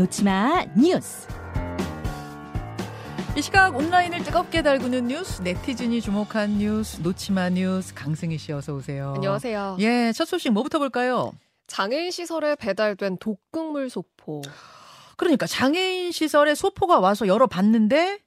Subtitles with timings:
[0.00, 1.28] 놓치마 뉴스.
[3.36, 9.12] 이 시각 온라인을 뜨겁게 달구는 뉴스, 네티즌이 주목한 뉴스, 놓치마 뉴스, 강승희 씨 어서 오세요.
[9.16, 9.76] 안녕하세요.
[9.80, 11.34] 예, 첫 소식 뭐부터 볼까요?
[11.66, 14.40] 장애인 시설에 배달된 독극물 소포.
[15.18, 18.20] 그러니까 장애인 시설에 소포가 와서 열어봤는데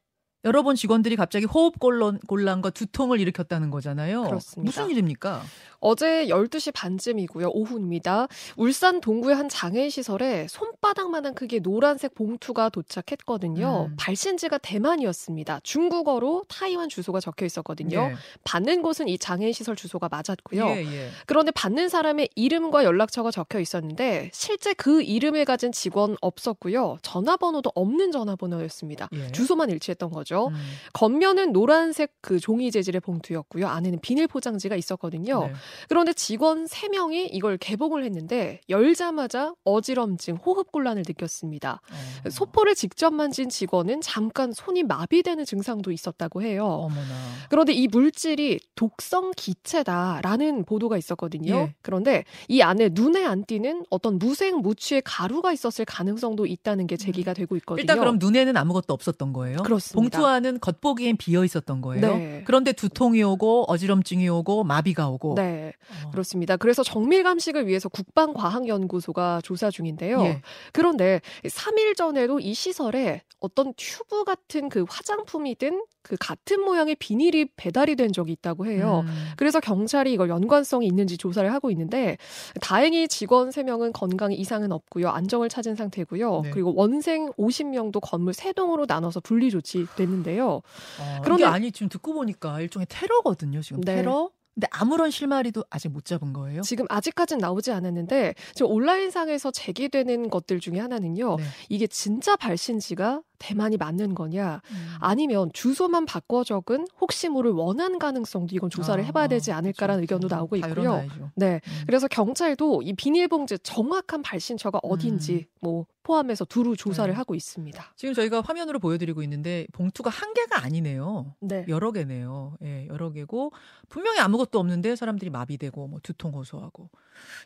[0.45, 4.23] 여러 번 직원들이 갑자기 호흡곤란, 곤란과 두통을 일으켰다는 거잖아요.
[4.23, 4.63] 그렇습니다.
[4.63, 5.41] 무슨 일입니까?
[5.79, 7.49] 어제 12시 반쯤이고요.
[7.49, 8.27] 오후입니다.
[8.55, 13.87] 울산 동구의 한 장애인 시설에 손바닥만한 크기의 노란색 봉투가 도착했거든요.
[13.89, 13.95] 음.
[13.97, 15.59] 발신지가 대만이었습니다.
[15.63, 18.11] 중국어로 타이완 주소가 적혀 있었거든요.
[18.11, 18.15] 예.
[18.45, 20.67] 받는 곳은 이 장애인 시설 주소가 맞았고요.
[20.67, 21.09] 예, 예.
[21.25, 26.97] 그런데 받는 사람의 이름과 연락처가 적혀 있었는데 실제 그 이름을 가진 직원 없었고요.
[27.01, 29.09] 전화번호도 없는 전화번호였습니다.
[29.13, 29.31] 예.
[29.33, 30.32] 주소만 일치했던 거죠.
[30.47, 30.53] 음.
[30.93, 33.67] 겉면은 노란색 그 종이 재질의 봉투였고요.
[33.67, 35.47] 안에는 비닐 포장지가 있었거든요.
[35.47, 35.53] 네.
[35.89, 41.71] 그런데 직원 3명이 이걸 개봉을 했는데 열자마자 어지럼증, 호흡곤란을 느꼈습니다.
[41.73, 42.29] 어.
[42.29, 46.65] 소포를 직접 만진 직원은 잠깐 손이 마비되는 증상도 있었다고 해요.
[46.65, 47.03] 어머나.
[47.49, 51.53] 그런데 이 물질이 독성 기체다라는 보도가 있었거든요.
[51.53, 51.75] 예.
[51.81, 57.33] 그런데 이 안에 눈에 안 띄는 어떤 무색 무취의 가루가 있었을 가능성도 있다는 게 제기가
[57.33, 57.81] 되고 있거든요.
[57.81, 59.57] 일단 그럼 눈에는 아무것도 없었던 거예요?
[59.63, 60.17] 그렇습니다.
[60.27, 62.17] 안은 겉보기엔 비어 있었던 거예요?
[62.17, 62.43] 네.
[62.45, 65.35] 그런데 두통이 오고 어지럼증이 오고 마비가 오고.
[65.35, 65.73] 네,
[66.05, 66.11] 어.
[66.11, 66.57] 그렇습니다.
[66.57, 70.21] 그래서 정밀 감식을 위해서 국방과학연구소가 조사 중인데요.
[70.23, 70.41] 예.
[70.71, 77.95] 그런데 3일 전에도 이 시설에 어떤 튜브 같은 그 화장품이든 그 같은 모양의 비닐이 배달이
[77.95, 79.03] 된 적이 있다고 해요.
[79.05, 79.31] 음.
[79.37, 82.17] 그래서 경찰이 이걸 연관성이 있는지 조사를 하고 있는데
[82.61, 85.09] 다행히 직원 3명은 건강에 이상은 없고요.
[85.09, 86.41] 안정을 찾은 상태고요.
[86.43, 86.49] 네.
[86.51, 89.85] 그리고 원생 50명도 건물 3동으로 나눠서 분리 조치
[90.23, 90.61] 됐는데요.
[90.99, 93.61] 어, 그런데- 아니 지금 듣고 보니까 일종의 테러거든요.
[93.61, 93.95] 지금 네.
[93.97, 94.29] 테러.
[94.55, 96.61] 근데 아무런 실마리도 아직 못 잡은 거예요.
[96.61, 101.37] 지금 아직까지는 나오지 않았는데 지금 온라인상에서 제기되는 것들 중에 하나는요.
[101.37, 101.43] 네.
[101.69, 104.87] 이게 진짜 발신지가 대만이 맞는 거냐 음.
[104.99, 110.15] 아니면 주소만 바꿔 적은 혹시 모를 원한 가능성도 이건 조사를 아, 해봐야 되지 않을까라는 그렇죠.
[110.15, 111.05] 의견도 나오고 다 있고요.
[111.35, 111.59] 네.
[111.67, 111.83] 음.
[111.85, 117.17] 그래서 경찰도 이 비닐봉지 정확한 발신처가 어딘지 뭐 포함해서 두루 조사를 네.
[117.17, 117.93] 하고 있습니다.
[117.97, 121.35] 지금 저희가 화면으로 보여드리고 있는데 봉투가 한 개가 아니네요.
[121.41, 121.65] 네.
[121.67, 122.55] 여러 개네요.
[122.63, 123.51] 예, 여러 개고
[123.89, 126.89] 분명히 아무것도 없는데 사람들이 마비되고 뭐 두통 호소하고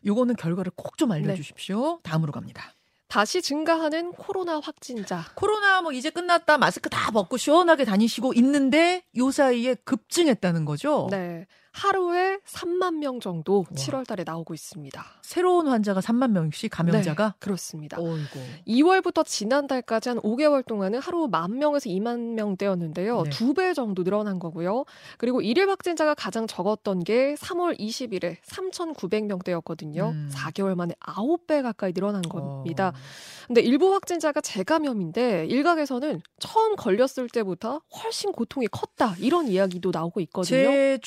[0.06, 2.00] 요거는 결과를 꼭 좀 알려주십시오.
[2.02, 2.74] 다음으로 갑니다.
[3.18, 5.26] 다시 증가하는 코로나 확진자.
[5.34, 11.08] 코로나 뭐 이제 끝났다 마스크 다 벗고 시원하게 다니시고 있는데 요 사이에 급증했다는 거죠.
[11.10, 11.48] 네.
[11.78, 13.76] 하루에 3만 명 정도 와.
[13.76, 15.06] 7월 달에 나오고 있습니다.
[15.22, 17.98] 새로운 환자가 3만 명씩 감염자가 그렇습니다.
[18.00, 18.40] 어이고.
[18.68, 23.24] 2월부터 지난달까지 한 5개월 동안은 하루 만 명에서 2만 명대였는데요.
[23.24, 23.30] 네.
[23.30, 24.86] 두배 정도 늘어난 거고요.
[25.20, 30.12] 그리고 일일 확진자가 가장 적었던 게 3월 20일에 3,900명대였거든요.
[30.12, 30.32] 음.
[30.34, 32.90] 4개월 만에 9배 가까이 늘어난 겁니다.
[32.90, 33.48] 어.
[33.48, 39.16] 근데 일부 확진자가 재감염인데 일각에서는 처음 걸렸을 때보다 훨씬 고통이 컸다.
[39.20, 40.48] 이런 이야기도 나오고 있거든요.
[40.48, 41.00] 제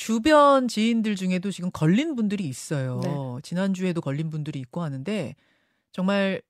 [0.61, 2.99] 주변 지인들 중에도 지금 걸린 분들이 있어요.
[3.03, 3.09] 네.
[3.43, 5.35] 지난주에도 걸린 분들이 있고 하는데
[5.91, 6.41] 정말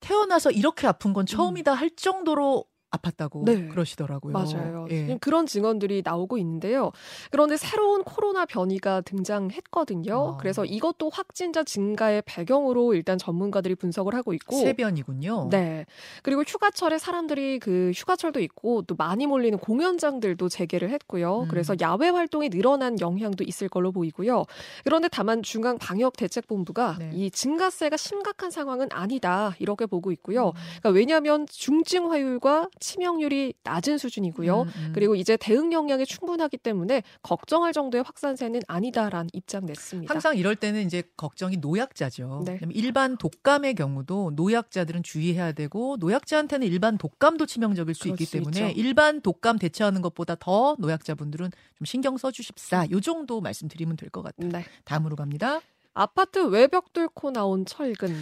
[0.00, 3.68] 태어나서 이렇게 아픈 건 처음이다 할 정도로 아팠다고 네.
[3.68, 4.32] 그러시더라고요.
[4.32, 4.86] 맞아요.
[4.90, 5.02] 예.
[5.02, 6.92] 지금 그런 증언들이 나오고 있는데요.
[7.30, 10.34] 그런데 새로운 코로나 변이가 등장했거든요.
[10.34, 10.36] 아.
[10.36, 14.56] 그래서 이것도 확진자 증가의 배경으로 일단 전문가들이 분석을 하고 있고.
[14.56, 15.48] 세 변이군요.
[15.50, 15.86] 네.
[16.22, 21.42] 그리고 휴가철에 사람들이 그 휴가철도 있고 또 많이 몰리는 공연장들도 재개를 했고요.
[21.42, 21.48] 음.
[21.48, 24.44] 그래서 야외 활동이 늘어난 영향도 있을 걸로 보이고요.
[24.84, 27.10] 그런데 다만 중앙 방역 대책본부가 네.
[27.14, 30.48] 이 증가세가 심각한 상황은 아니다 이렇게 보고 있고요.
[30.48, 30.52] 음.
[30.80, 34.62] 그러니까 왜냐하면 중증 화율과 치명률이 낮은 수준이고요.
[34.62, 34.92] 음, 음.
[34.94, 40.12] 그리고 이제 대응 역량이 충분하기 때문에 걱정할 정도의 확산세는 아니다라는 입장 냈습니다.
[40.12, 42.42] 항상 이럴 때는 이제 걱정이 노약자죠.
[42.44, 42.60] 네.
[42.72, 48.80] 일반 독감의 경우도 노약자들은 주의해야 되고 노약자한테는 일반 독감도 치명적일 수 있기 수 때문에 있죠.
[48.80, 52.86] 일반 독감 대처하는 것보다 더 노약자분들은 좀 신경 써 주십사.
[52.90, 54.50] 요 정도 말씀드리면 될 것 같아요.
[54.50, 54.64] 네.
[54.84, 55.60] 다음으로 갑니다.
[55.94, 58.14] 아파트 외벽 뚫고 나온 철근.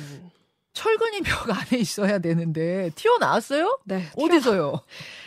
[0.73, 3.81] 철근이 벽 안에 있어야 되는데 튀어나왔어요?
[3.85, 4.05] 네.
[4.17, 4.81] 어디서요?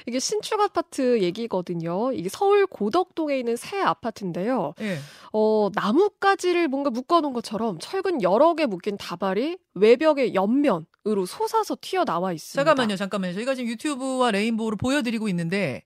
[0.06, 2.14] 이게 신축 아파트 얘기거든요.
[2.14, 4.74] 이게 서울 고덕동에 있는 새 아파트인데요.
[4.82, 4.98] 예.
[5.34, 12.64] 어, 나뭇가지를 뭔가 묶어놓은 것처럼 철근 여러 개 묶인 다발이 외벽의 옆면으로 솟아서 튀어나와 있습니다.
[12.64, 13.34] 잠깐만요, 잠깐만요.
[13.34, 15.84] 저희가 지금 유튜브와 레인보우를 보여드리고 있는데,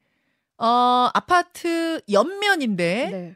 [0.57, 3.35] 어, 아파트 옆면인데, 네.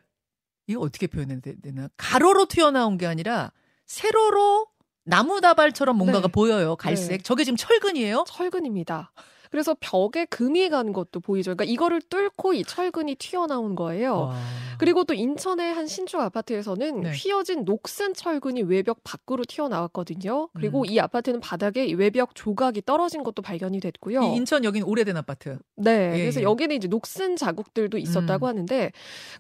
[0.68, 1.90] 이거 어떻게 표현해야 되나?
[1.98, 3.52] 가로로 튀어나온 게 아니라,
[3.86, 4.68] 세로로
[5.04, 6.32] 나무 다발처럼 뭔가가 네.
[6.32, 6.76] 보여요.
[6.76, 7.18] 갈색.
[7.18, 7.24] 네.
[7.24, 8.26] 저게 지금 철근이에요?
[8.28, 9.12] 철근입니다.
[9.52, 11.54] 그래서 벽에 금이 간 것도 보이죠.
[11.54, 14.16] 그러니까 이거를 뚫고 이 철근이 튀어나온 거예요.
[14.16, 14.36] 와.
[14.78, 17.12] 그리고 또 인천의 한 신축 아파트에서는 네.
[17.12, 20.48] 휘어진 녹슨 철근이 외벽 밖으로 튀어나왔거든요.
[20.54, 20.86] 그리고 음.
[20.88, 24.24] 이 아파트는 바닥에 외벽 조각이 떨어진 것도 발견이 됐고요.
[24.24, 25.60] 인천 여긴 오래된 아파트.
[25.76, 26.14] 네.
[26.14, 26.44] 예, 그래서 예.
[26.44, 28.50] 여기는 이제 녹슨 자국들도 있었다고 음.
[28.50, 28.92] 하는데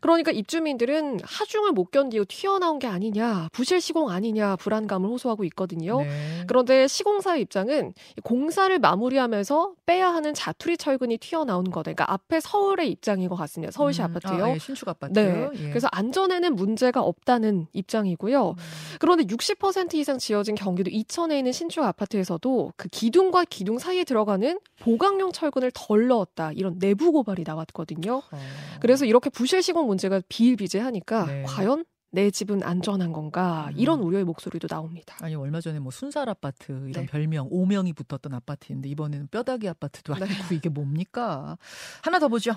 [0.01, 6.01] 그러니까 입주민들은 하중을 못 견디고 튀어나온 게 아니냐, 부실 시공 아니냐 불안감을 호소하고 있거든요.
[6.01, 6.43] 네.
[6.47, 7.93] 그런데 시공사의 입장은
[8.23, 11.93] 공사를 마무리하면서 빼야 하는 자투리 철근이 튀어나온 거다.
[11.93, 13.71] 그러니까 앞에 서울의 입장인 것 같습니다.
[13.71, 14.05] 서울시 음.
[14.05, 14.45] 아파트요.
[14.45, 15.13] 아, 예, 신축 아파트.
[15.13, 15.49] 네.
[15.53, 15.69] 예.
[15.69, 18.49] 그래서 안전에는 문제가 없다는 입장이고요.
[18.49, 18.55] 음.
[18.99, 25.31] 그런데 60% 이상 지어진 경기도 이천에 있는 신축 아파트에서도 그 기둥과 기둥 사이에 들어가는 보강용
[25.31, 26.51] 철근을 덜 넣었다.
[26.53, 28.23] 이런 내부 고발이 나왔거든요.
[28.31, 28.39] 어.
[28.81, 31.43] 그래서 이렇게 부실 시공 문제가 비일비재하니까 네.
[31.43, 33.77] 과연 내 집은 안전한 건가 음.
[33.77, 35.15] 이런 우려의 목소리도 나옵니다.
[35.21, 37.05] 아니 얼마 전에 뭐 순살 아파트 이런 네.
[37.05, 40.25] 별명 오명이 붙었던 아파트인데 이번에는 뼈다귀 아파트도 네.
[40.25, 40.55] 아니고 네.
[40.55, 41.57] 이게 뭡니까?
[42.03, 42.53] 하나 더 보죠.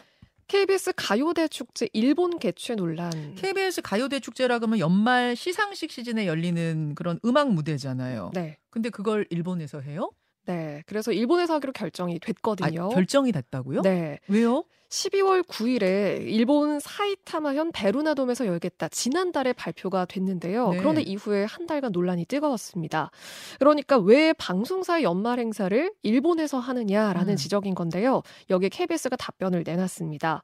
[0.49, 3.11] KBS 가요대 축제 일본 개최 논란.
[3.37, 8.33] KBS 가요대 축제라 그러면 연말 시상식 시즌에 열리는 그런 음악 무대잖아요.
[8.35, 8.59] 네.
[8.71, 10.11] 근데 그걸 일본에서 해요?
[10.47, 10.83] 네.
[10.87, 12.87] 그래서 일본에서 하기로 결정이 됐거든요.
[12.87, 13.83] 아, 결정이 됐다고요?
[13.83, 14.19] 네.
[14.29, 14.65] 왜요?
[14.94, 18.88] 12월 9일에 일본 사이타마현 베루나돔에서 열겠다.
[18.88, 20.70] 지난달에 발표가 됐는데요.
[20.70, 20.79] 네.
[20.79, 23.11] 그런데 이후에 한 달간 논란이 뜨거웠습니다.
[23.58, 27.37] 그러니까 왜 방송사의 연말 행사를 일본에서 하느냐라는 음.
[27.37, 28.23] 지적인 건데요.
[28.50, 30.43] 여기에 KBS가 답변을 내놨습니다.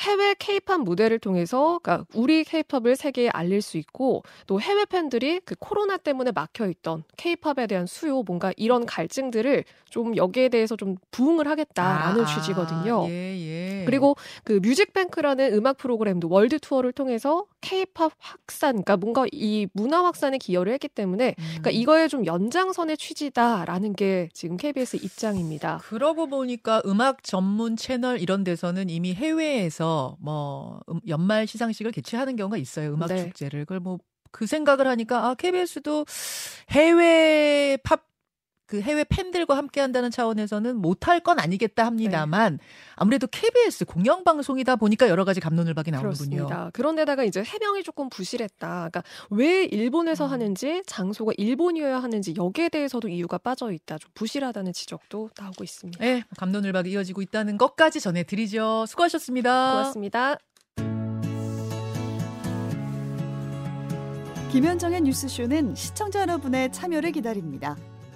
[0.00, 5.56] 해외 케이팝 무대를 통해서 그러니까 우리 케이팝을 세계에 알릴 수 있고 또 해외 팬들이 그
[5.58, 11.48] 코로나 때문에 막혀 있던 케이팝에 대한 수요 뭔가 이런 갈증들을 좀 여기에 대해서 좀 부응을
[11.48, 13.06] 하겠다라는 아, 취지거든요.
[13.08, 13.79] 예, 예.
[13.84, 20.38] 그리고 그 뮤직뱅크라는 음악 프로그램도 월드 투어를 통해서 케이팝 확산, 그러니까 뭔가 이 문화 확산에
[20.38, 21.46] 기여를 했기 때문에 그러니까 음.
[21.62, 25.78] 그러니까 이거에 좀 연장선의 취지다라는 게 지금 KBS 입장입니다.
[25.82, 32.56] 그러고 보니까 음악 전문 채널 이런 데서는 이미 해외에서 뭐 음, 연말 시상식을 개최하는 경우가
[32.56, 32.94] 있어요.
[32.94, 33.24] 음악 네.
[33.24, 33.64] 축제를.
[33.64, 33.98] 그걸 뭐
[34.30, 36.06] 그 생각을 하니까 아 KBS도
[36.70, 38.09] 해외 팝
[38.70, 42.64] 그 해외 팬들과 함께 한다는 차원에서는 못할 건 아니겠다 합니다만 네.
[42.94, 46.36] 아무래도 KBS 공영 방송이다 보니까 여러 가지 감론을박이 나오는군요.
[46.36, 46.70] 그렇습니다.
[46.72, 48.68] 그런데다가 이제 해명이 조금 부실했다.
[48.68, 50.30] 그러니까 왜 일본에서 음.
[50.30, 53.98] 하는지 장소가 일본이어야 하는지 여기에 대해서도 이유가 빠져 있다.
[53.98, 55.98] 좀 부실하다는 지적도 나오고 있습니다.
[56.04, 58.84] 네, 감론을박이 이어지고 있다는 것까지 전해드리죠.
[58.86, 59.72] 수고하셨습니다.
[59.72, 60.36] 고맙습니다.
[64.52, 67.76] 김현정의 뉴스쇼는 시청자 여러분의 참여를 기다립니다.